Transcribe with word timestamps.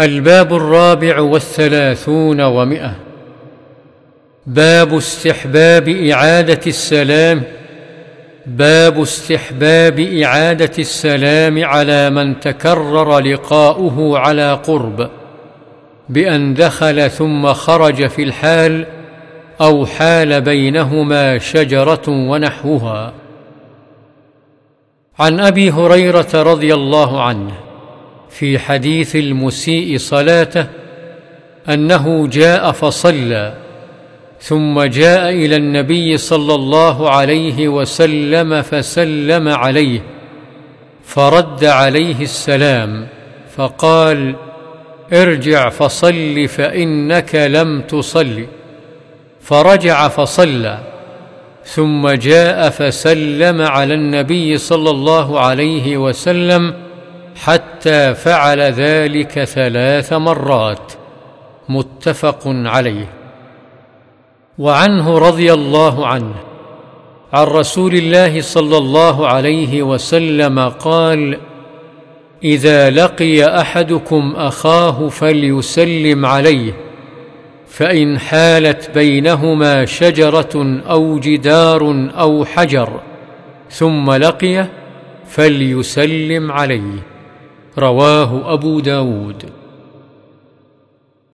الباب 0.00 0.54
الرابع 0.54 1.20
والثلاثون 1.20 2.40
ومئة. 2.40 2.94
باب 4.46 4.94
استحباب 4.94 5.88
إعادة 5.88 6.60
السلام. 6.66 7.42
باب 8.46 9.00
استحباب 9.00 10.00
إعادة 10.00 10.70
السلام 10.78 11.64
على 11.64 12.10
من 12.10 12.40
تكرر 12.40 13.18
لقاؤه 13.18 14.18
على 14.18 14.52
قرب 14.52 15.10
بأن 16.08 16.54
دخل 16.54 17.10
ثم 17.10 17.52
خرج 17.52 18.06
في 18.06 18.22
الحال 18.22 18.86
أو 19.60 19.86
حال 19.86 20.40
بينهما 20.40 21.38
شجرة 21.38 22.08
ونحوها. 22.08 23.12
عن 25.18 25.40
أبي 25.40 25.70
هريرة 25.70 26.30
رضي 26.34 26.74
الله 26.74 27.22
عنه. 27.22 27.63
في 28.38 28.58
حديث 28.58 29.16
المسيء 29.16 29.98
صلاته 29.98 30.66
أنه 31.68 32.26
جاء 32.26 32.72
فصلى 32.72 33.54
ثم 34.40 34.82
جاء 34.82 35.30
إلى 35.30 35.56
النبي 35.56 36.16
صلى 36.16 36.54
الله 36.54 37.10
عليه 37.10 37.68
وسلم 37.68 38.62
فسلم 38.62 39.48
عليه 39.48 40.00
فرد 41.04 41.64
عليه 41.64 42.22
السلام 42.22 43.06
فقال 43.56 44.34
ارجع 45.12 45.68
فصل 45.68 46.48
فإنك 46.48 47.34
لم 47.34 47.80
تصل 47.80 48.46
فرجع 49.40 50.08
فصلى 50.08 50.78
ثم 51.64 52.08
جاء 52.08 52.70
فسلم 52.70 53.62
على 53.62 53.94
النبي 53.94 54.58
صلى 54.58 54.90
الله 54.90 55.40
عليه 55.40 55.96
وسلم 55.96 56.83
حتى 57.36 58.14
فعل 58.14 58.60
ذلك 58.60 59.44
ثلاث 59.44 60.12
مرات 60.12 60.92
متفق 61.68 62.42
عليه. 62.46 63.08
وعنه 64.58 65.18
رضي 65.18 65.52
الله 65.52 66.06
عنه 66.06 66.34
عن 67.32 67.46
رسول 67.46 67.94
الله 67.94 68.40
صلى 68.40 68.76
الله 68.76 69.28
عليه 69.28 69.82
وسلم 69.82 70.68
قال 70.68 71.38
إذا 72.44 72.90
لقي 72.90 73.60
أحدكم 73.60 74.32
أخاه 74.36 75.08
فليسلم 75.08 76.26
عليه 76.26 76.72
فإن 77.68 78.18
حالت 78.18 78.90
بينهما 78.94 79.84
شجرة 79.84 80.82
أو 80.90 81.18
جدار 81.18 82.10
أو 82.18 82.44
حجر 82.44 83.00
ثم 83.70 84.10
لقيه 84.10 84.70
فليسلم 85.26 86.52
عليه. 86.52 87.13
رواه 87.78 88.52
أبو 88.52 88.80
داود. 88.80 89.63